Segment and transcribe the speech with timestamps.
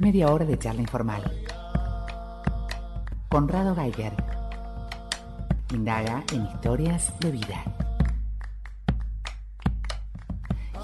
[0.00, 1.24] Media hora de charla informal.
[3.28, 4.12] Conrado Geiger.
[5.72, 7.64] Indaga en historias de vida.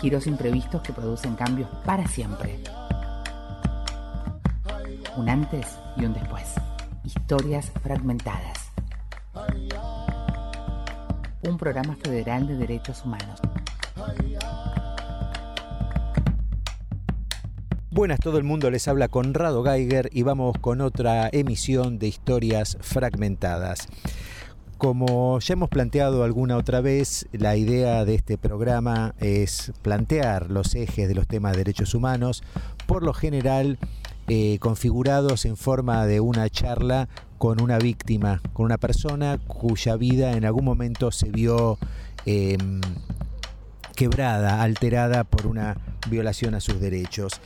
[0.00, 2.58] Giros imprevistos que producen cambios para siempre.
[5.17, 6.55] Un antes y un después.
[7.05, 8.73] Historias fragmentadas.
[11.43, 13.41] Un programa federal de derechos humanos.
[17.95, 22.76] Buenas, todo el mundo les habla Conrado Geiger y vamos con otra emisión de historias
[22.80, 23.86] fragmentadas.
[24.79, 30.75] Como ya hemos planteado alguna otra vez, la idea de este programa es plantear los
[30.75, 32.42] ejes de los temas de derechos humanos,
[32.86, 33.78] por lo general
[34.27, 40.33] eh, configurados en forma de una charla con una víctima, con una persona cuya vida
[40.33, 41.78] en algún momento se vio
[42.27, 42.80] em,
[43.94, 45.77] quebrada, alterada por una
[46.11, 47.41] violación a sus derechos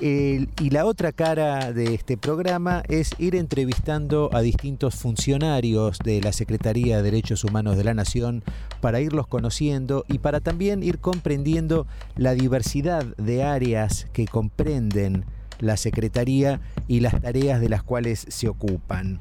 [0.00, 6.32] y la otra cara de este programa es ir entrevistando a distintos funcionarios de la
[6.32, 8.42] Secretaría de Derechos Humanos de la Nación
[8.80, 15.24] para irlos conociendo y para también ir comprendiendo la diversidad de áreas que comprenden
[15.60, 19.20] la Secretaría y las tareas de las cuales se ocupan.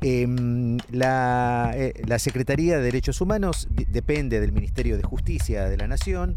[0.00, 6.36] Em, eh, la, Secretaría de Derechos Humanos depende del Ministerio de Justicia de la Nación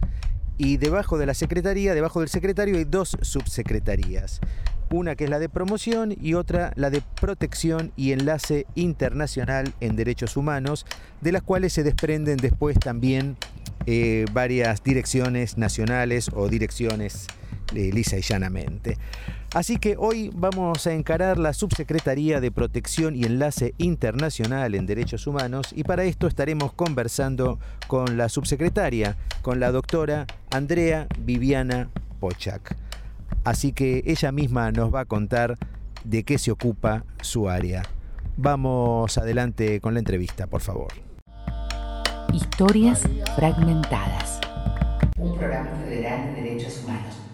[0.58, 4.40] y debajo de la secretaría, debajo del secretario, hay dos subsecretarías.
[4.92, 9.96] Una que es la de promoción y otra la de protección y enlace internacional en
[9.96, 10.86] derechos humanos,
[11.22, 13.36] de las cuales se desprenden después también
[13.88, 17.28] eh, varias direcciones nacionales o direcciones
[17.74, 18.98] eh, lisa y llanamente.
[19.56, 25.28] Así que hoy vamos a encarar la Subsecretaría de Protección y Enlace Internacional en Derechos
[25.28, 31.90] Humanos y para esto estaremos conversando con la subsecretaria, con la doctora Andrea Viviana
[32.20, 32.76] Pochak.
[33.46, 35.56] Así que ella misma nos va a contar
[36.04, 37.84] de qué se ocupa su área.
[38.36, 40.92] Vamos adelante con la entrevista, por favor.
[42.34, 43.04] Historias
[43.38, 44.42] fragmentadas.
[45.18, 47.25] Un programa federal de derechos humanos.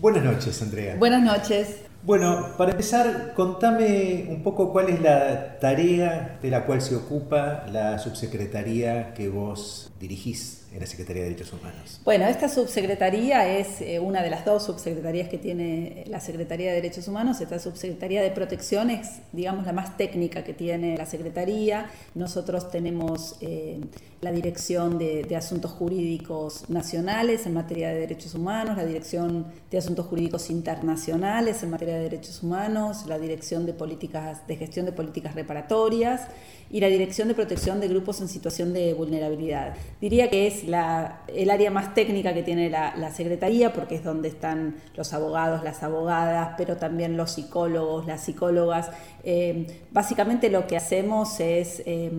[0.00, 0.96] Buenas noches, Andrea.
[0.96, 1.78] Buenas noches.
[2.02, 7.64] Bueno, para empezar, contame un poco cuál es la tarea de la cual se ocupa
[7.72, 12.00] la subsecretaría que vos dirigís en la Secretaría de Derechos Humanos?
[12.04, 16.76] Bueno, esta subsecretaría es eh, una de las dos subsecretarías que tiene la Secretaría de
[16.76, 17.40] Derechos Humanos.
[17.40, 21.90] Esta subsecretaría de protección es, digamos, la más técnica que tiene la Secretaría.
[22.14, 23.80] Nosotros tenemos eh,
[24.20, 29.78] la Dirección de, de, Asuntos Jurídicos Nacionales en materia de derechos humanos, la Dirección de
[29.78, 34.92] Asuntos Jurídicos Internacionales en materia de derechos humanos, la Dirección de Políticas de Gestión de
[34.92, 36.22] Políticas Reparatorias
[36.70, 39.74] y la Dirección de Protección de Grupos en Situación de Vulnerabilidad.
[40.00, 44.28] Diría que es la, el área más técnica que tiene la, Secretaría porque es donde
[44.28, 48.90] están los abogados, las abogadas, pero también los psicólogos, las psicólogas.
[49.24, 52.10] Eh, básicamente lo que hacemos es, eh,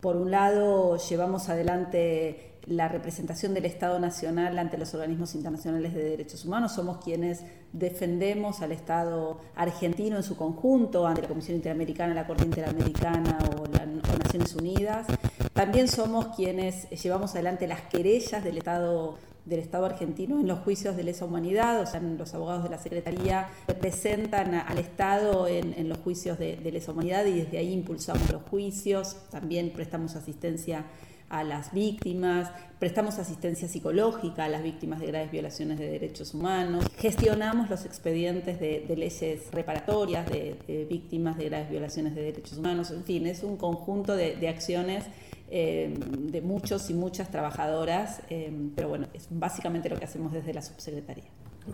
[0.00, 6.02] por un lado, llevamos adelante la representación del Estado Nacional ante los organismos internacionales de
[6.02, 6.72] derechos humanos.
[6.72, 12.44] Somos quienes defendemos al Estado argentino en su conjunto ante la Comisión Interamericana, la Corte
[12.44, 15.06] Interamericana o, las Naciones Unidas.
[15.54, 20.96] También somos quienes llevamos adelante las querellas del Estado del Estado argentino en los juicios
[20.96, 25.98] de lesa humanidad, o sea, los abogados de la Secretaría representan al Estado en, los
[25.98, 30.86] juicios de, de lesa humanidad y desde ahí impulsamos los juicios, también prestamos asistencia
[31.28, 36.84] a las víctimas, prestamos asistencia psicológica a las víctimas de graves violaciones de derechos humanos,
[36.98, 43.04] gestionamos los expedientes de, leyes reparatorias de, víctimas de graves violaciones de derechos humanos, en
[43.04, 45.04] fin, es un conjunto de, acciones
[45.50, 50.54] eh, de muchos y muchas trabajadoras, eh, pero bueno, es básicamente lo que hacemos desde
[50.54, 51.24] la subsecretaría.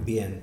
[0.05, 0.43] Bien,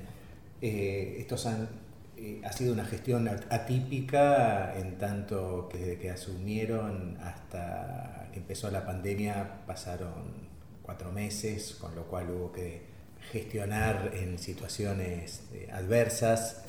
[0.60, 1.68] eh, estos han
[2.16, 8.70] eh, ha sido una gestión atípica en tanto que desde que asumieron hasta que empezó
[8.72, 10.48] la pandemia pasaron
[10.82, 12.82] cuatro meses, con lo cual hubo que
[13.30, 16.64] gestionar en situaciones adversas.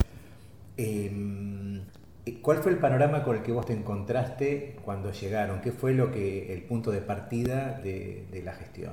[2.26, 5.60] Em, ¿Cuál fue el panorama con el que vos te encontraste cuando llegaron?
[5.60, 8.92] ¿Qué fue lo que el punto de partida de la gestión?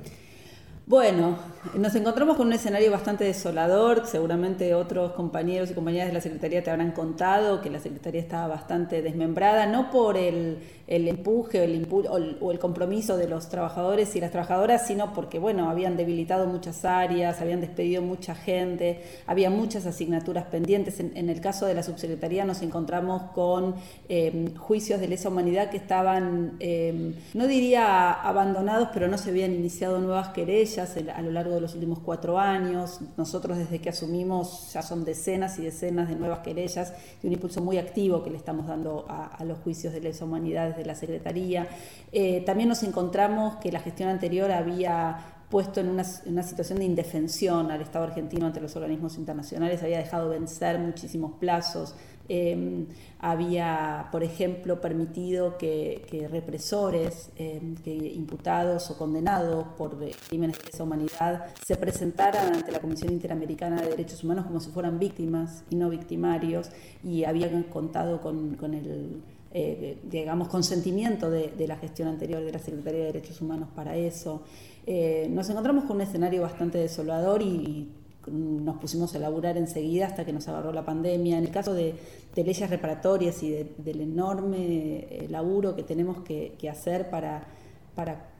[0.88, 1.36] Bueno,
[1.76, 6.64] nos encontramos con un escenario bastante desolador, seguramente otros compañeros y compañeras de la Secretaría
[6.64, 10.56] te habrán contado que la Secretaría estaba bastante desmembrada, no por el,
[10.86, 15.68] empuje o el, o el, compromiso de los trabajadores y las trabajadoras, sino porque, bueno,
[15.68, 21.00] habían debilitado muchas áreas, habían despedido mucha gente, había muchas asignaturas pendientes.
[21.00, 23.74] En, el caso de la Subsecretaría nos encontramos con
[24.08, 29.52] em, juicios de lesa humanidad que estaban, em, no diría abandonados, pero no se habían
[29.52, 33.00] iniciado nuevas querellas querellas a lo largo de los últimos cuatro años.
[33.16, 36.92] Nosotros desde que asumimos ya son decenas y decenas de nuevas querellas
[37.22, 40.76] y un impulso muy activo que le estamos dando a, los juicios de lesa humanidades
[40.76, 41.68] de la Secretaría.
[42.12, 47.70] Eh, también nos encontramos que la gestión anterior había puesto en una, situación de indefensión
[47.70, 51.94] al Estado argentino ante los organismos internacionales, había dejado vencer muchísimos plazos,
[52.28, 52.86] em,
[53.18, 59.98] había, por ejemplo, permitido que, represores, em, que imputados o condenados por
[60.28, 64.70] crímenes de esa humanidad se presentaran ante la Comisión Interamericana de Derechos Humanos como si
[64.70, 66.70] fueran víctimas y no victimarios,
[67.02, 69.22] y habían contado con, el
[69.52, 73.96] eh, digamos, consentimiento de, de, la gestión anterior de la Secretaría de Derechos Humanos para
[73.96, 74.42] eso.
[74.90, 77.88] Eh, nos encontramos con un escenario bastante desolador y,
[78.30, 81.38] nos pusimos a laburar enseguida hasta que nos agarró la pandemia.
[81.38, 81.94] En el caso de,
[82.34, 87.46] leyes reparatorias y del enorme eh, laburo que tenemos que, hacer para,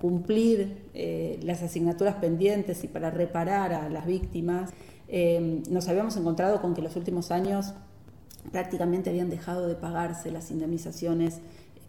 [0.01, 4.71] cumplir eh, las asignaturas pendientes y para reparar a las víctimas,
[5.71, 7.73] nos habíamos encontrado con que los últimos años
[8.53, 11.41] prácticamente habían dejado de pagarse las indemnizaciones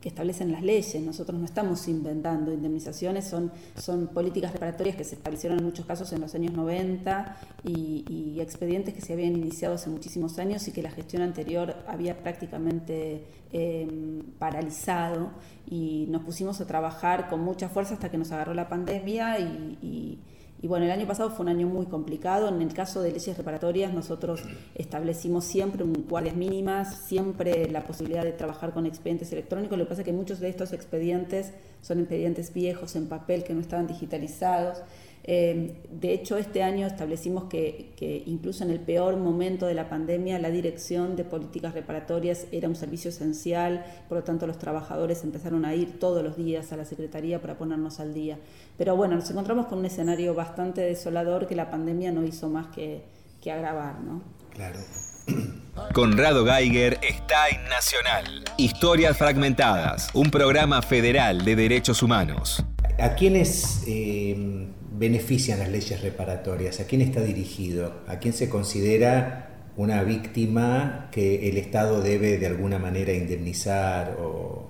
[0.01, 1.01] que establecen las leyes.
[1.04, 6.12] Nosotros no estamos inventando indemnizaciones, son, son políticas reparatorias que se establecieron en muchos casos
[6.13, 10.81] en los años 90 y, expedientes que se habían iniciado hace muchísimos años y que
[10.81, 15.31] la gestión anterior había prácticamente em, paralizado
[15.69, 19.78] y nos pusimos a trabajar con mucha fuerza hasta que nos agarró la pandemia y
[19.81, 20.19] y
[20.68, 22.50] bueno, el año pasado fue un año muy complicado.
[22.50, 24.42] En el caso de leyes reparatorias, nosotros
[24.76, 29.78] establecimos siempre un, guardias mínimas, siempre la posibilidad de trabajar con expedientes electrónicos.
[29.78, 33.54] Lo que pasa es que muchos de estos expedientes son expedientes viejos en papel que
[33.54, 34.80] no estaban digitalizados.
[35.24, 40.39] Eh, de hecho, este año establecimos que, incluso en el peor momento de la pandemia,
[40.39, 45.66] la dirección de políticas reparatorias era un servicio esencial, por lo tanto los trabajadores empezaron
[45.66, 48.39] a ir todos los días a la Secretaría para ponernos al día.
[48.77, 52.68] Pero bueno, nos encontramos con un escenario bastante desolador que la pandemia no hizo más
[52.68, 53.04] que,
[53.42, 54.00] que agravar.
[54.00, 54.22] ¿no?
[54.54, 54.80] Claro.
[55.94, 58.44] Conrado Geiger está en Nacional.
[58.57, 62.63] Historias Fragmentadas, un programa federal de derechos humanos.
[62.98, 66.80] ¿A quiénes eh, benefician las leyes reparatorias?
[66.80, 68.01] ¿A quién está dirigido?
[68.07, 74.69] ¿A quién se considera una víctima que el Estado debe de alguna manera indemnizar o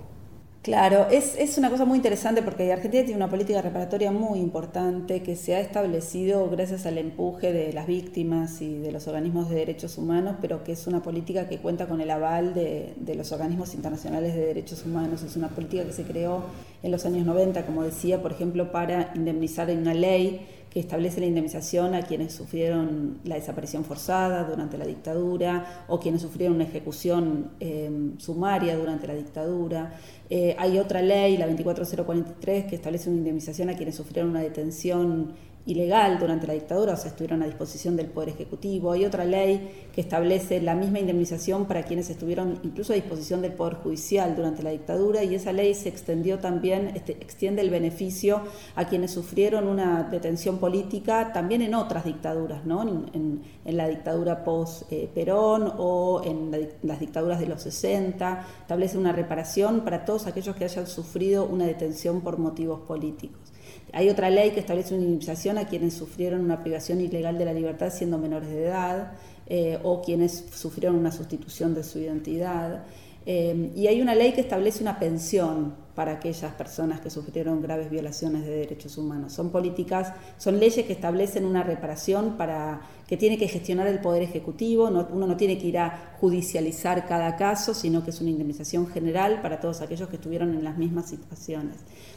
[0.62, 5.22] Claro, es, es, una cosa muy interesante porque Argentina tiene una política reparatoria muy importante
[5.22, 9.56] que se ha establecido gracias al empuje de las víctimas y de los organismos de
[9.56, 13.32] derechos humanos, pero que es una política que cuenta con el aval de, de los
[13.32, 15.22] organismos internacionales de derechos humanos.
[15.22, 16.44] Es una política que se creó
[16.82, 21.20] en los años 90, como decía, por ejemplo, para indemnizar en una ley que establece
[21.20, 26.64] la indemnización a quienes sufrieron la desaparición forzada durante la dictadura o quienes sufrieron una
[26.64, 29.94] ejecución em, sumaria durante la dictadura.
[30.30, 35.32] Eh, hay otra ley, la 24043, que establece una indemnización a quienes sufrieron una detención
[35.70, 38.92] ilegal durante la dictadura, o sea, estuvieron a disposición del Poder Ejecutivo.
[38.92, 43.52] Hay otra ley que establece la misma indemnización para quienes estuvieron incluso a disposición del
[43.52, 48.42] Poder Judicial durante la dictadura y esa ley se extendió también, este, extiende el beneficio
[48.74, 52.82] a quienes sufrieron una detención política también en otras dictaduras, ¿no?
[52.82, 56.50] en, la dictadura post-Perón o en
[56.82, 61.66] las dictaduras de los 60, establece una reparación para todos aquellos que hayan sufrido una
[61.66, 63.49] detención por motivos políticos.
[63.92, 67.52] Hay otra ley que establece una indemnización a quienes sufrieron una privación ilegal de la
[67.52, 69.12] libertad siendo menores de edad
[69.46, 72.84] eh, o quienes sufrieron una sustitución de su identidad.
[73.32, 77.88] Eh, y hay una ley que establece una pensión para aquellas personas que sufrieron graves
[77.88, 79.32] violaciones de derechos humanos.
[79.32, 84.24] Son políticas, son leyes que establecen una reparación para que tiene que gestionar el Poder
[84.24, 88.88] Ejecutivo, uno no tiene que ir a judicializar cada caso, sino que es una indemnización
[88.88, 91.76] general para todos aquellos que estuvieron en las mismas situaciones.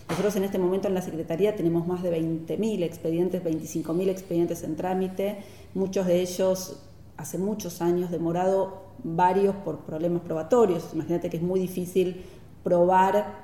[0.09, 4.75] Nosotros en este momento en la Secretaría tenemos más de 20.000 expedientes, 25.000 expedientes en
[4.75, 5.43] trámite,
[5.75, 6.79] muchos de ellos
[7.17, 10.89] hace muchos años, demorado varios por problemas probatorios.
[10.93, 12.23] Imagínate que es muy difícil
[12.63, 13.43] probar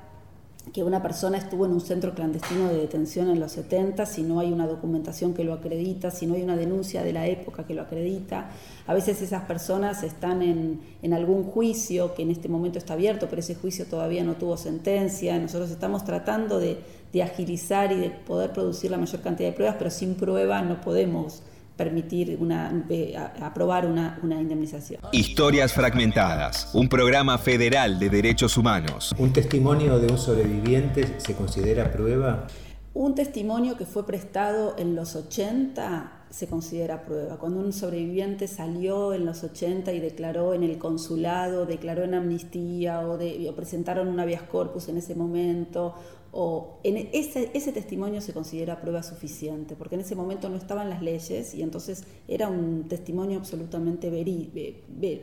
[0.74, 4.40] que una persona estuvo en un centro clandestino de detención en los 70 si no
[4.40, 7.74] hay una documentación que lo acredita, si no hay una denuncia de la época que
[7.74, 8.52] lo acredita.
[8.86, 13.40] A veces esas personas están en, algún juicio que en este momento está abierto, pero
[13.40, 15.40] ese juicio todavía no tuvo sentencia.
[15.40, 16.78] Nosotros estamos tratando de,
[17.12, 20.82] de agilizar y de poder producir la mayor cantidad de pruebas, pero sin prueba no
[20.82, 21.42] podemos
[21.80, 22.86] permitir una,
[23.40, 25.00] aprobar una, una indemnización.
[25.14, 29.16] Historias Fragmentadas, un programa federal de derechos humanos.
[29.18, 32.48] ¿Un testimonio de un sobreviviente se considera prueba?
[32.94, 37.38] Un testimonio que fue prestado en los 80 se considera prueba.
[37.38, 43.08] Cuando un sobreviviente salió en los 80 y declaró en el consulado, declaró en amnistía
[43.08, 45.96] o, de, presentaron un habeas corpus en ese momento
[46.32, 50.90] o en ese, ese, testimonio se considera prueba suficiente, porque en ese momento no estaban
[50.90, 54.10] las leyes y entonces era un testimonio absolutamente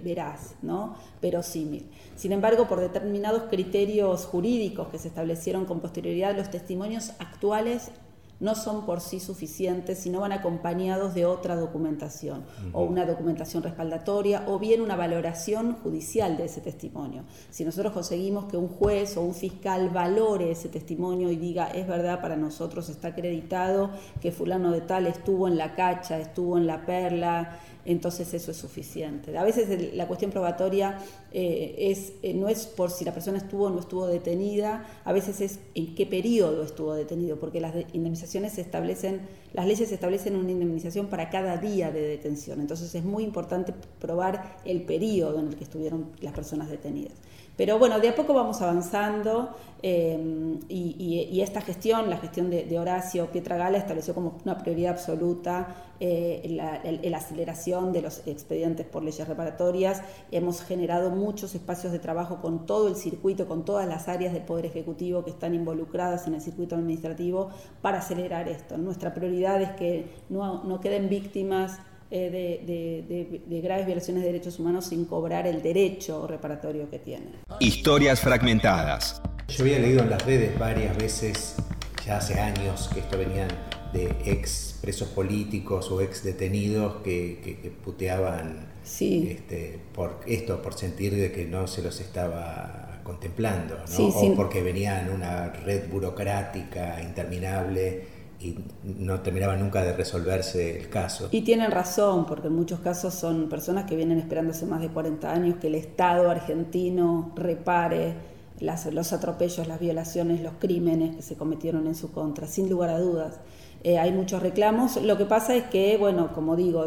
[0.02, 0.96] veraz, ¿no?
[1.22, 1.88] verosímil.
[2.16, 7.90] Sin embargo, por determinados criterios jurídicos que se establecieron con posterioridad, los testimonios actuales
[8.40, 14.44] no son por sí suficientes, sino van acompañados de otra documentación, o una documentación respaldatoria,
[14.46, 17.24] o bien una valoración judicial de ese testimonio.
[17.50, 21.86] Si nosotros conseguimos que un juez o un fiscal valore ese testimonio y diga, es
[21.86, 23.90] verdad, para nosotros está acreditado
[24.20, 28.56] que fulano de tal estuvo en la cacha, estuvo en la perla, entonces eso es
[28.56, 29.36] suficiente.
[29.38, 30.98] A veces la cuestión probatoria
[31.32, 35.12] eh, es, eh, no es por si la persona estuvo o no estuvo detenida, a
[35.12, 39.20] veces es en qué periodo estuvo detenido, porque las indemnizaciones se establecen,
[39.52, 44.58] las leyes establecen una indemnización para cada día de detención, entonces es muy importante probar
[44.64, 47.14] el periodo en el que estuvieron las personas detenidas.
[47.56, 53.30] Pero bueno, de a poco vamos avanzando eh, y, esta gestión, la gestión de, Horacio
[53.30, 60.02] Pietragala, estableció como una prioridad absoluta eh, la, aceleración de los expedientes por leyes reparatorias.
[60.30, 64.42] Hemos generado muchos espacios de trabajo con todo el circuito, con todas las áreas del
[64.42, 67.48] Poder Ejecutivo que están involucradas en el circuito administrativo
[67.80, 68.76] para acelerar esto.
[68.76, 71.78] Nuestra prioridad es que no, no queden víctimas
[72.10, 77.30] eh, de, graves violaciones de derechos humanos sin cobrar el derecho reparatorio que tienen.
[77.60, 79.20] Historias fragmentadas.
[79.48, 81.56] Yo había leído en las redes varias veces,
[82.04, 83.48] ya hace años, que esto venían
[83.92, 91.32] de ex presos políticos o ex detenidos que, puteaban este, por esto, por sentir de
[91.32, 99.20] que no se los estaba contemplando, o porque venían una red burocrática interminable y no
[99.20, 101.28] terminaba nunca de resolverse el caso.
[101.30, 104.88] Y tienen razón, porque en muchos casos son personas que vienen esperando hace más de
[104.88, 108.14] 40 años que el Estado argentino repare
[108.60, 112.90] las, los atropellos, las violaciones, los crímenes que se cometieron en su contra, sin lugar
[112.90, 113.40] a dudas.
[113.86, 115.00] Eh, hay muchos reclamos.
[115.00, 116.84] Lo que pasa es que, bueno, como digo,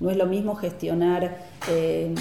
[0.00, 2.12] no es lo mismo gestionar eh,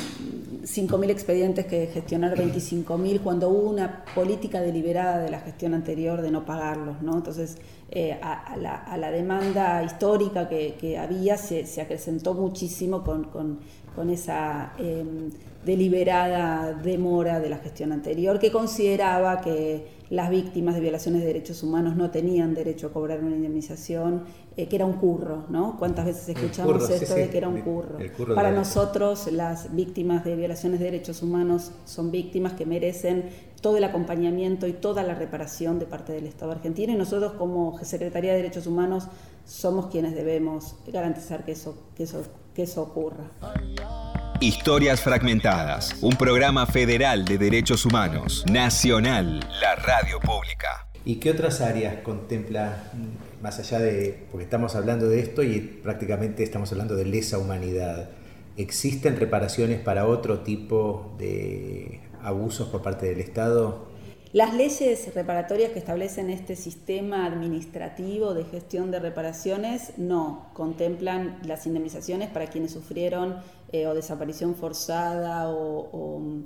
[0.62, 6.29] 5.000 expedientes que gestionar 25.000 cuando hubo una política deliberada de la gestión anterior de
[6.29, 7.15] no pagarlos, ¿no?
[7.15, 7.57] Entonces,
[7.89, 13.62] eh, a, la, demanda histórica que, había se, acrecentó muchísimo con,
[14.10, 15.29] esa em,
[15.65, 21.62] deliberada demora de la gestión anterior, que consideraba que las víctimas de violaciones de derechos
[21.62, 24.24] humanos no tenían derecho a cobrar una indemnización,
[24.58, 25.77] eh, que era un curro, ¿no?
[25.77, 27.98] ¿Cuántas veces escuchamos esto de que era un curro?
[28.34, 33.25] Para nosotros, las víctimas de violaciones de derechos humanos son víctimas que merecen
[33.62, 37.77] todo el acompañamiento y toda la reparación de parte del Estado argentino y nosotros como
[37.84, 39.08] Secretaría de Derechos Humanos
[39.46, 43.32] somos quienes debemos garantizar que eso, que eso, que eso ocurra.
[44.41, 50.88] Historias Fragmentadas, un programa federal de derechos humanos, nacional, la radio pública.
[51.03, 52.91] ¿Y qué otras áreas contempla,
[53.41, 58.12] más allá de, porque estamos hablando de esto y prácticamente estamos hablando de lesa humanidad,
[58.56, 63.88] ¿existen reparaciones para otro tipo de abusos por parte del Estado?
[64.31, 71.65] Las leyes reparatorias que establecen este sistema administrativo de gestión de reparaciones no contemplan las
[71.65, 73.38] indemnizaciones para quienes sufrieron
[73.71, 76.43] eh, o desaparición forzada o,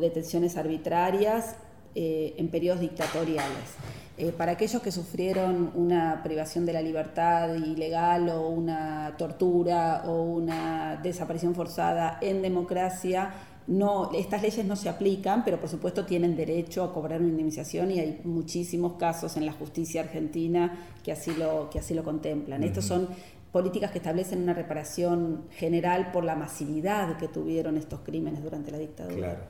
[0.00, 1.56] detenciones arbitrarias
[1.96, 3.74] eh, en periodos dictatoriales.
[4.18, 10.22] Eh, para aquellos que sufrieron una privación de la libertad ilegal o una tortura o
[10.22, 13.34] una desaparición forzada en democracia,
[13.66, 17.90] no, estas leyes no se aplican, pero por supuesto tienen derecho a cobrar una indemnización
[17.90, 22.62] y hay muchísimos casos en la justicia argentina que así lo, que así lo contemplan.
[22.62, 23.08] Estos son
[23.52, 28.78] políticas que establecen una reparación general por la masividad que tuvieron estos crímenes durante la
[28.78, 29.16] dictadura.
[29.16, 29.40] Claro,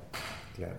[0.56, 0.76] claro.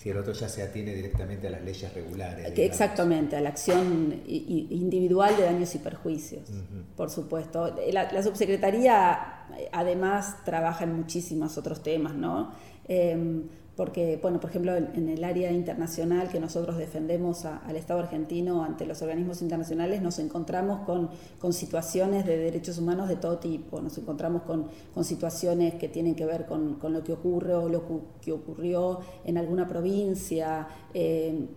[0.00, 2.54] Si el otro ya se atiene directamente a las leyes regulares.
[2.56, 6.48] Exactamente, a la acción individual de daños y perjuicios,
[6.96, 7.76] por supuesto.
[7.92, 12.54] La, subsecretaría además trabaja en muchísimos otros temas, ¿no?
[12.88, 13.42] Em,
[13.80, 18.84] porque, bueno, por ejemplo, en, el área internacional que nosotros defendemos al Estado argentino ante
[18.84, 21.08] los organismos internacionales, nos encontramos con,
[21.38, 26.14] con situaciones de derechos humanos de todo tipo, nos encontramos con, con situaciones que tienen
[26.14, 27.82] que ver con, con, lo que ocurre o lo
[28.20, 31.48] que ocurrió en alguna provincia, eh,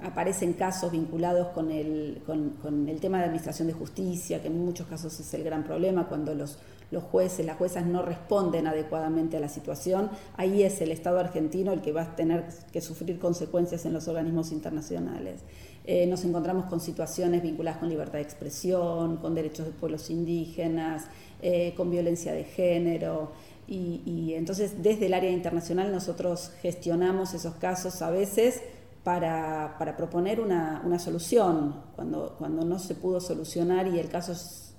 [0.00, 4.86] aparecen casos vinculados con el, con el tema de administración de justicia, que en muchos
[4.86, 6.58] casos es el gran problema cuando los
[6.90, 11.72] los jueces, las juezas no responden adecuadamente a la situación, ahí es el Estado argentino
[11.72, 15.40] el que va a tener que sufrir consecuencias en los organismos internacionales.
[15.84, 21.06] Eh, nos encontramos con situaciones vinculadas con libertad de expresión, con derechos de pueblos indígenas,
[21.42, 23.30] eh, con violencia de género.
[23.68, 28.62] Y, y entonces desde el área internacional nosotros gestionamos esos casos a veces
[29.06, 31.76] para, proponer una, solución.
[31.94, 34.34] Cuando, cuando no se pudo solucionar y el caso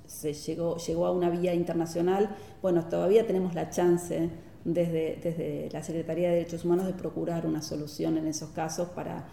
[0.07, 4.29] se llegó, llegó a una vía internacional, bueno, todavía tenemos la chance
[4.65, 9.27] desde, desde la Secretaría de Derechos Humanos de procurar una solución en esos casos para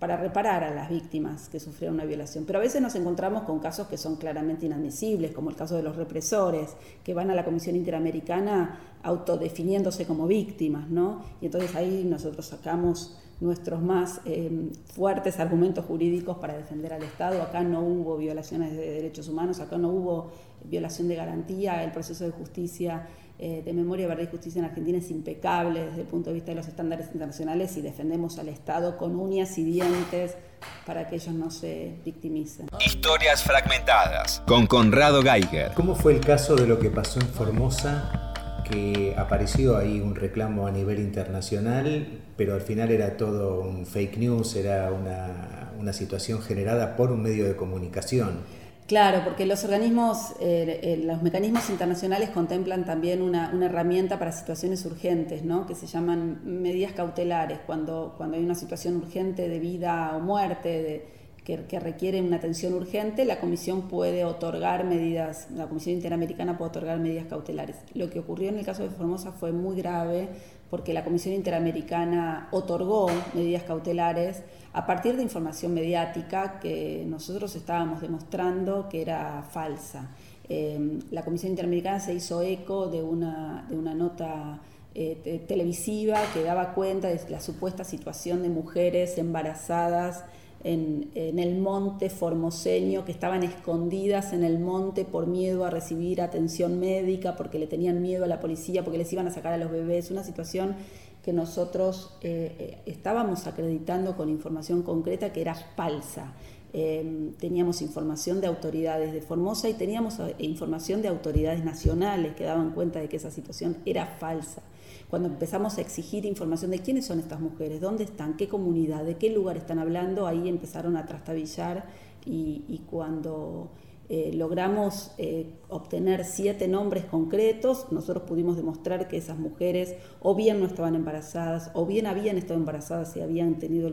[0.00, 2.44] para reparar a las víctimas que sufrieron una violación.
[2.46, 5.82] Pero a veces nos encontramos con casos que son claramente inadmisibles, como el caso de
[5.82, 6.70] los represores,
[7.04, 11.22] que van a la Comisión Interamericana autodefiniéndose como víctimas, ¿no?
[11.42, 17.42] Y entonces ahí nosotros sacamos nuestros más eh, fuertes argumentos jurídicos para defender al Estado.
[17.42, 20.32] Acá no hubo violaciones de derechos humanos, acá no hubo
[20.64, 23.08] violación de garantía, el proceso de justicia
[23.42, 26.50] eh, de memoria, verdad y justicia en Argentina es impecable desde el punto de vista
[26.50, 30.36] de los estándares internacionales y defendemos al Estado con uñas y dientes
[30.84, 32.66] para que ellos no se victimicen.
[32.84, 35.72] Historias fragmentadas con Conrado Geiger.
[35.74, 38.34] ¿Cómo fue el caso de lo que pasó en Formosa?
[38.70, 44.16] Que apareció ahí un reclamo a nivel internacional, pero al final era todo un fake
[44.16, 48.38] news, era una, una situación generada por un medio de comunicación.
[48.86, 54.86] Claro, porque los organismos, eh, eh, los mecanismos internacionales contemplan también una, herramienta para situaciones
[54.86, 55.66] urgentes, ¿no?
[55.66, 61.04] que se llaman medidas cautelares, cuando, cuando hay una situación urgente de vida o muerte,
[61.44, 66.70] que, que, requiere una atención urgente, la Comisión puede otorgar medidas, la Comisión Interamericana puede
[66.70, 67.76] otorgar medidas cautelares.
[67.92, 70.30] Lo que ocurrió en el caso de Formosa fue muy grave
[70.70, 78.00] porque la Comisión Interamericana otorgó medidas cautelares a partir de información mediática que nosotros estábamos
[78.00, 80.10] demostrando que era falsa.
[80.48, 84.60] Em, la Comisión Interamericana se hizo eco de una, de una nota
[84.94, 90.24] eh, televisiva que daba cuenta de la supuesta situación de mujeres embarazadas
[90.62, 96.78] en, el monte formoseño, que estaban escondidas en el monte por miedo a recibir atención
[96.78, 99.70] médica, porque le tenían miedo a la policía, porque les iban a sacar a los
[99.70, 100.10] bebés.
[100.10, 100.76] Una situación
[101.24, 106.32] que nosotros eh, eh, estábamos acreditando con información concreta que era falsa.
[106.72, 112.70] Eh, teníamos información de autoridades de Formosa y teníamos información de autoridades nacionales que daban
[112.72, 114.62] cuenta de que esa situación era falsa.
[115.10, 119.16] Cuando empezamos a exigir información de quiénes son estas mujeres, dónde están, qué comunidad, de
[119.16, 121.88] qué lugar están hablando, ahí empezaron a trastabillar
[122.24, 123.70] y, cuando
[124.12, 130.58] eh, logramos eh, obtener siete nombres concretos, nosotros pudimos demostrar que esas mujeres o bien
[130.58, 133.88] no estaban embarazadas, o bien habían estado embarazadas y habían tenido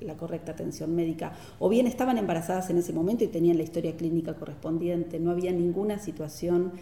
[0.00, 3.94] la correcta atención médica, o bien estaban embarazadas en ese momento y tenían la historia
[3.94, 5.20] clínica correspondiente.
[5.20, 6.72] No había ninguna situación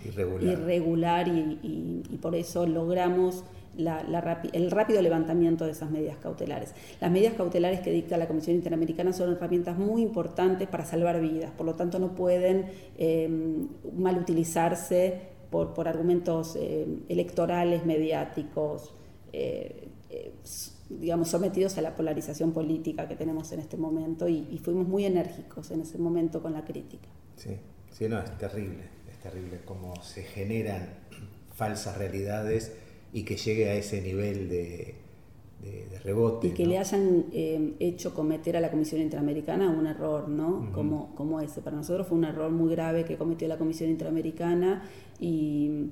[0.41, 3.43] irregular, y por eso logramos
[3.79, 6.73] el rápido levantamiento de esas medidas cautelares.
[7.01, 11.51] Las medidas cautelares que dicta la Comisión Interamericana son herramientas muy importantes para salvar vidas,
[11.51, 13.29] por lo tanto no pueden eh,
[13.97, 18.93] mal utilizarse por, argumentos eh, electorales, mediáticos,
[19.33, 19.89] eh,
[20.91, 25.05] digamos, sometidos a la polarización política que tenemos en este momento y, y, fuimos muy
[25.05, 27.09] enérgicos en ese momento con la crítica.
[27.37, 27.57] Sí,
[27.91, 30.89] sí, no, es terrible, es terrible cómo se generan
[31.55, 32.73] falsas realidades
[33.17, 34.95] y que llegue a ese nivel de,
[36.05, 36.49] rebote.
[36.49, 40.71] Y que le hayan eh, hecho cometer a la Comisión Interamericana un error, ¿no?
[40.73, 41.63] como, como ese.
[41.63, 44.83] Para nosotros fue un error muy grave que cometió la Comisión Interamericana
[45.19, 45.87] y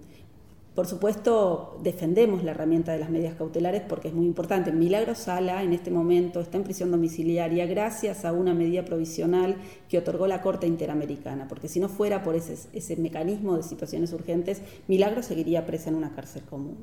[0.74, 4.72] por supuesto, defendemos la herramienta de las medidas cautelares porque es muy importante.
[4.72, 9.56] Milagro Sala en este momento está en prisión domiciliaria gracias a una medida provisional
[9.88, 14.12] que otorgó la Corte Interamericana, porque si no fuera por ese, ese mecanismo de situaciones
[14.12, 16.76] urgentes, Milagro seguiría presa en una cárcel común.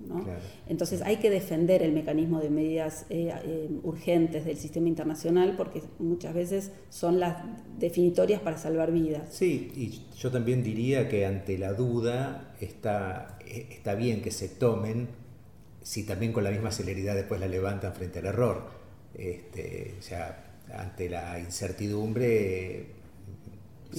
[0.69, 5.82] Entonces hay que defender el mecanismo de medidas eh, eh, urgentes del sistema internacional porque
[5.99, 7.43] muchas veces son las
[7.77, 9.23] definitorias para salvar vidas.
[9.32, 13.38] Sí, y yo también diría que ante la duda está
[13.70, 15.10] está bien que se tomen
[15.82, 18.70] si también con la misma celeridad después la levantan frente al error.
[19.16, 23.01] Este, o sea, ante la incertidumbre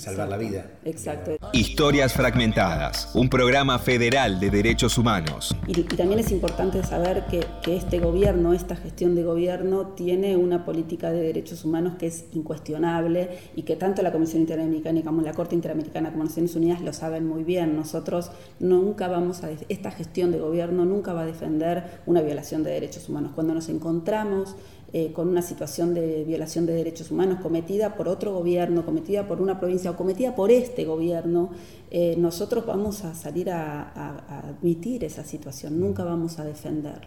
[0.00, 0.66] salvar la vida.
[0.84, 1.32] Exacto.
[1.52, 5.54] Historias fragmentadas, un programa federal de derechos humanos.
[5.66, 11.10] Y, también es importante saber que, este gobierno, esta gestión de gobierno, tiene una política
[11.10, 15.54] de derechos humanos que es incuestionable y que tanto la Comisión Interamericana como la Corte
[15.54, 17.76] Interamericana como Naciones Unidas lo saben muy bien.
[17.76, 22.70] Nosotros nunca vamos a, esta gestión de gobierno nunca va a defender una violación de
[22.70, 23.32] derechos humanos.
[23.34, 24.56] Cuando nos encontramos
[24.94, 29.40] eh, con una situación de violación de derechos humanos cometida por otro gobierno, cometida por
[29.40, 31.50] una provincia o cometida por este gobierno,
[31.90, 37.00] eh, nosotros vamos a salir a, admitir esa situación, nunca vamos a defender.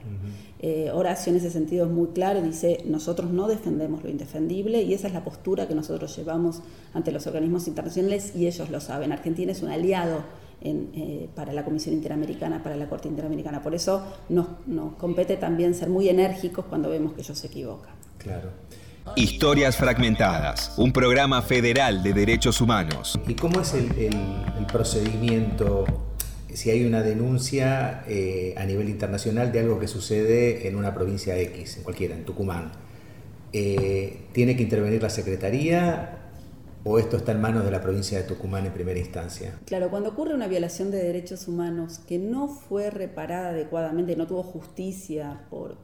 [0.58, 4.96] Eh, Horacio en ese sentido es muy claro, dice, nosotros no defendemos lo indefendible y
[4.96, 9.12] esa es la postura que nosotros llevamos ante los organismos internacionales y ellos lo saben.
[9.12, 10.24] Argentina es un aliado
[10.62, 13.62] eh, para la Comisión Interamericana, para la Corte Interamericana.
[13.62, 14.48] Por eso nos,
[14.98, 17.94] compete también ser muy enérgicos cuando vemos que ellos se equivocan.
[18.18, 18.50] Claro.
[19.16, 23.20] Historias Fragmentadas, un programa federal de derechos humanos.
[23.28, 23.86] ¿Y cómo es el,
[24.72, 25.86] procedimiento
[26.52, 31.38] si hay una denuncia eh, a nivel internacional de algo que sucede en una provincia
[31.38, 32.72] X, en cualquiera, en Tucumán?
[33.54, 36.25] Eh, ¿Tiene que intervenir la Secretaría
[36.86, 39.60] o esto está en manos de la provincia de Tucumán en primera instancia?
[39.66, 44.44] Claro, cuando ocurre una violación de derechos humanos que no fue reparada adecuadamente, no tuvo
[44.44, 45.78] justicia por,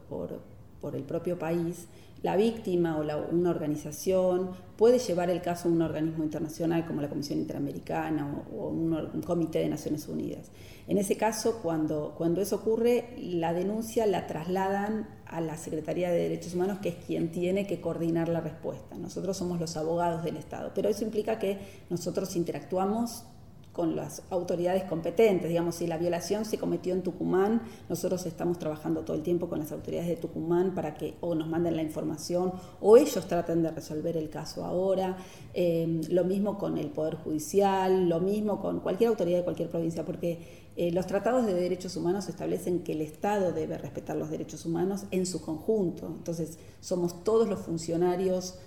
[0.79, 1.87] por el propio país,
[2.23, 7.09] la víctima o una organización puede llevar el caso a un organismo internacional como la
[7.09, 10.51] Comisión Interamericana o, un, comité de Naciones Unidas.
[10.87, 16.17] En ese caso, cuando, cuando eso ocurre, la denuncia la trasladan a la Secretaría de
[16.17, 18.97] Derechos Humanos, que es quien tiene que coordinar la respuesta.
[18.97, 23.23] Nosotros somos los abogados del Estado, pero eso implica que nosotros interactuamos
[23.71, 25.47] con las autoridades competentes.
[25.47, 29.59] Digamos, si la violación se cometió en Tucumán, nosotros estamos trabajando todo el tiempo con
[29.59, 33.71] las autoridades de Tucumán para que o nos manden la información o ellos traten de
[33.71, 35.17] resolver el caso ahora.
[35.53, 40.05] Eh, lo mismo con el Poder Judicial, lo mismo con cualquier autoridad de cualquier provincia,
[40.05, 44.65] porque eh, los tratados de derechos humanos establecen que el Estado debe respetar los derechos
[44.65, 46.07] humanos en su conjunto.
[46.07, 48.57] Entonces, somos todos los funcionarios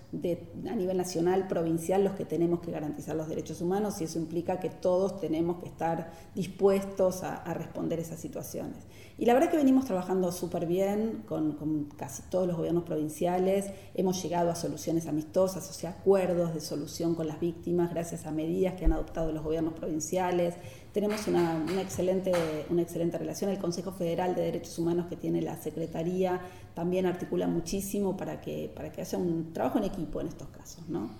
[0.71, 4.61] a nivel nacional, provincial, los que tenemos que garantizar los derechos humanos y eso implica
[4.61, 8.79] que todos tenemos que estar dispuestos a, responder esas situaciones.
[9.19, 13.67] Y la verdad que venimos trabajando súper bien con, con, casi todos los gobiernos provinciales,
[13.95, 18.31] hemos llegado a soluciones amistosas, o sea, acuerdos de solución con las víctimas gracias a
[18.31, 20.55] medidas que han adoptado los gobiernos provinciales.
[20.95, 22.31] Tenemos una, excelente,
[22.71, 23.51] una excelente relación.
[23.51, 26.41] El Consejo Federal de Derechos Humanos que tiene la Secretaría
[26.73, 30.89] también articula muchísimo para que, para que haya un trabajo en equipo en estos casos.
[30.89, 31.11] ¿no?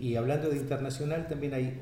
[0.00, 1.78] Y hablando de internacional, también hay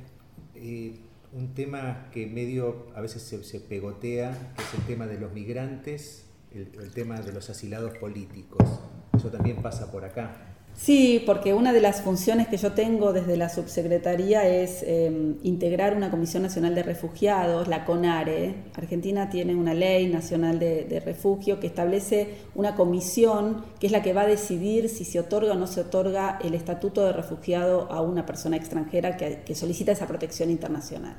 [0.57, 0.97] eh,
[1.33, 6.27] un tema que medio a veces se, pegotea, que es el tema de los migrantes,
[6.53, 8.81] el tema de los asilados políticos.
[9.17, 10.54] Eso también pasa por acá.
[10.77, 15.97] Sí, porque una de las funciones que yo tengo desde la subsecretaría es em, integrar
[15.97, 18.57] una Comisión Nacional de Refugiados, la CONARE.
[18.75, 24.13] Argentina tiene una ley nacional de, refugio que establece una comisión que es la que
[24.13, 28.01] va a decidir si se otorga o no se otorga el estatuto de refugiado a
[28.01, 31.17] una persona extranjera que solicita esa protección internacional.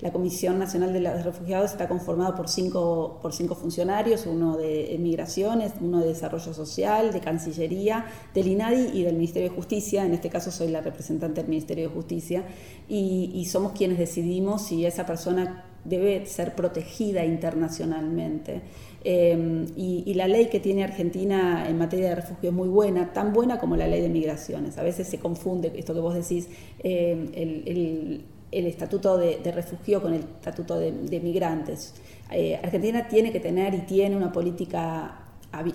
[0.00, 4.94] La Comisión Nacional de los Refugiados está conformada por cinco, por cinco funcionarios, uno de
[5.00, 8.04] Migraciones, uno de Desarrollo Social, de Cancillería,
[8.34, 10.04] del INADI y del Ministerio de Justicia.
[10.04, 12.44] En este caso soy la representante del Ministerio de Justicia
[12.88, 18.62] y, somos quienes decidimos si esa persona debe ser protegida internacionalmente.
[19.04, 23.32] Em, y, la ley que tiene Argentina en materia de refugio es muy buena, tan
[23.32, 24.76] buena como la ley de migraciones.
[24.78, 26.48] A veces se confunde esto que vos decís,
[26.80, 28.24] em, el
[28.64, 31.94] estatuto de, refugio con el estatuto de, migrantes.
[32.30, 35.18] Eh, Argentina tiene que tener y tiene una política,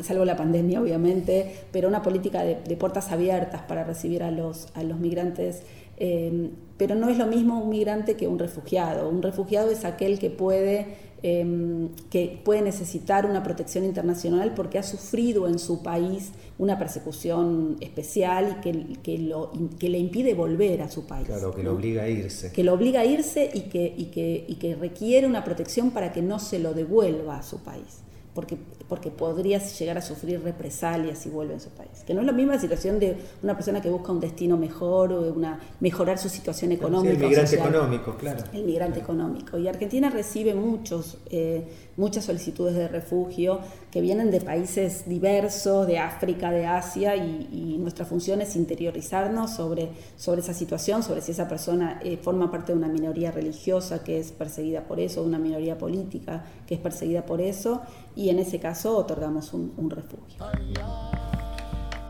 [0.02, 4.82] salvo la pandemia obviamente, pero una política de, puertas abiertas para recibir a los, a
[4.82, 5.62] los migrantes.
[5.98, 9.08] Eh, pero no es lo mismo un migrante que un refugiado.
[9.08, 14.84] Un refugiado es aquel que puede Em, que puede necesitar una protección internacional porque ha
[14.84, 20.82] sufrido en su país una persecución especial y que, que, lo, que le impide volver
[20.82, 21.28] a su país.
[21.28, 22.52] Claro, que lo obliga a irse.
[22.52, 26.12] Que lo obliga a irse y que, y que, y que requiere una protección para
[26.12, 28.02] que no se lo devuelva a su país
[28.34, 32.04] porque, porque podrías llegar a sufrir represalias si vuelve a su país.
[32.06, 35.34] Que no es la misma situación de una persona que busca un destino mejor o
[35.34, 37.13] una, mejorar su situación económica.
[37.13, 38.44] el migrante económico, claro.
[38.54, 39.58] El migrante económico.
[39.58, 41.65] Y Argentina recibe muchos, eh,
[41.98, 43.60] muchas solicitudes de refugio
[43.91, 49.89] que vienen de países diversos, de África, de Asia, y, nuestra función es interiorizarnos sobre,
[50.15, 54.20] sobre esa situación, sobre si esa persona eh, forma parte de una minoría religiosa que
[54.20, 57.82] es perseguida por eso, de una minoría política que es perseguida por eso
[58.15, 60.43] y en ese caso otorgamos un, refugio.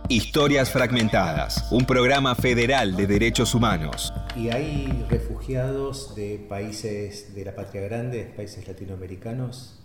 [0.09, 4.13] Historias Fragmentadas, un programa federal de derechos humanos.
[4.35, 9.79] ¿Y hay refugiados de países de la patria grande, países latinoamericanos?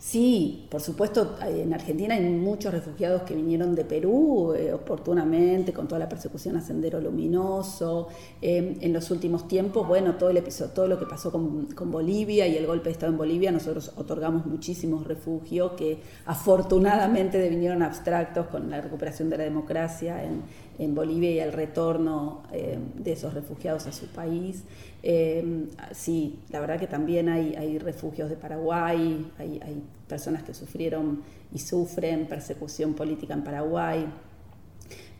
[0.00, 5.88] Sí, por supuesto, en Argentina hay muchos refugiados que vinieron de Perú eh, oportunamente, con
[5.88, 8.06] toda la persecución a Sendero Luminoso.
[8.40, 12.46] Em, en los últimos tiempos, bueno, todo el episodio, todo lo que pasó con, Bolivia
[12.46, 18.46] y el golpe de Estado en Bolivia, nosotros otorgamos muchísimos refugios que afortunadamente vinieron abstractos
[18.46, 20.42] con la recuperación de la democracia en,
[20.78, 24.62] en Bolivia y el retorno eh, de esos refugiados a su país.
[25.02, 31.20] Eh, sí, la verdad que también hay, hay refugios de Paraguay, hay, personas que sufrieron
[31.52, 34.06] y sufren persecución política en Paraguay.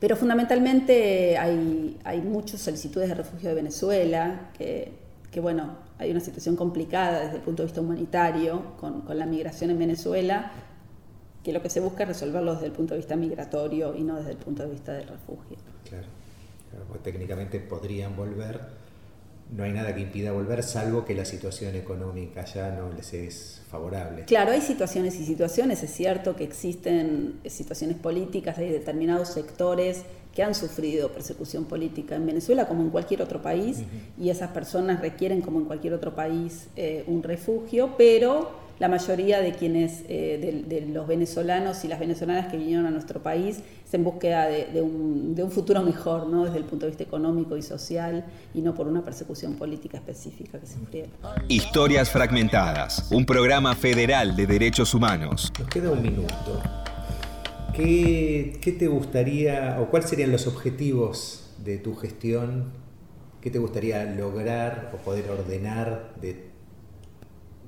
[0.00, 4.92] Pero fundamentalmente hay, hay muchas solicitudes de refugio de Venezuela, que,
[5.42, 9.78] bueno, hay una situación complicada desde el punto de vista humanitario con la migración en
[9.78, 10.52] Venezuela,
[11.42, 14.16] que lo que se busca es resolverlo desde el punto de vista migratorio y no
[14.16, 15.56] desde el punto de vista del refugio.
[15.88, 16.06] Claro,
[17.02, 18.60] técnicamente podrían volver,
[19.56, 23.62] no hay nada que impida volver, salvo que la situación económica ya no les es
[23.70, 24.24] favorable.
[24.24, 30.02] Claro, hay situaciones y situaciones, es cierto que existen situaciones políticas, hay determinados sectores
[30.34, 33.78] que han sufrido persecución política en Venezuela como en cualquier otro país
[34.20, 39.40] y esas personas requieren como en cualquier otro país eh, un refugio, pero la mayoría
[39.40, 43.94] de quienes, eh, de, los venezolanos y las venezolanas que vinieron a nuestro país, es
[43.94, 46.44] en búsqueda de, un, futuro mejor, ¿no?
[46.44, 50.58] desde el punto de vista económico y social, y no por una persecución política específica
[50.60, 51.10] que se sufrieron.
[51.48, 55.52] Historias Fragmentadas, un programa federal de derechos humanos.
[55.58, 56.60] Nos queda un minuto.
[57.74, 62.72] ¿Qué, ¿Qué te gustaría, o cuáles serían los objetivos de tu gestión?
[63.40, 66.47] ¿Qué te gustaría lograr o poder ordenar de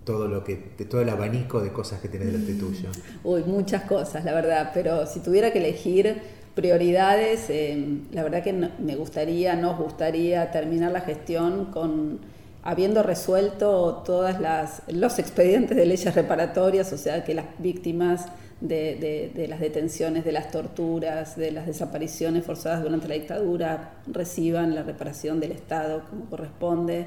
[0.05, 2.89] todo lo que, todo el abanico de cosas que tiene delante tuyo?
[3.25, 6.21] Uy, muchas cosas, la verdad, pero si tuviera que elegir
[6.55, 12.19] prioridades, eh, la verdad que me gustaría, nos gustaría terminar la gestión con
[12.63, 18.27] habiendo resuelto todas las los expedientes de leyes reparatorias, o sea que las víctimas
[18.61, 24.75] de, de, las detenciones, de las torturas, de las desapariciones forzadas durante la dictadura reciban
[24.75, 27.07] la reparación del Estado como corresponde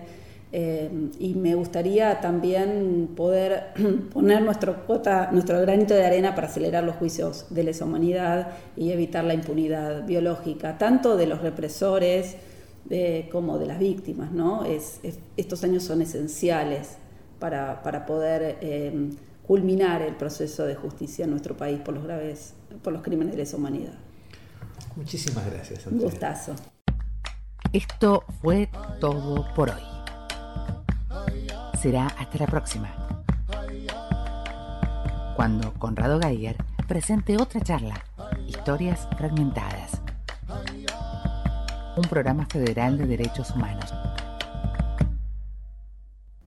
[0.56, 3.74] eh, y me gustaría también poder
[4.14, 8.92] poner nuestro, cuota, nuestro granito de arena para acelerar los juicios de lesa humanidad y
[8.92, 12.36] evitar la impunidad biológica, tanto de los represores
[13.32, 14.32] como de las víctimas.
[14.32, 14.64] ¿no?
[14.64, 15.00] Es,
[15.38, 16.98] estos años son esenciales
[17.40, 19.10] para, para poder eh,
[19.48, 23.40] culminar el proceso de justicia en nuestro país por los graves, por los crímenes de
[23.40, 23.96] lesa humanidad.
[24.96, 25.88] Muchísimas gracias.
[25.88, 26.54] Un gustazo.
[27.72, 29.93] Esto fue todo por hoy
[31.84, 32.88] será hasta la próxima.
[35.36, 36.56] Cuando Conrado Geiger
[36.88, 37.96] presente otra charla,
[38.48, 40.02] Historias Fragmentadas.
[41.98, 43.94] Un programa federal de derechos humanos